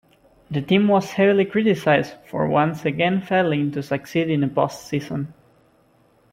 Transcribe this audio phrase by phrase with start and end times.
[0.49, 5.31] The team was heavily criticized for once again failing to succeed in the post-season.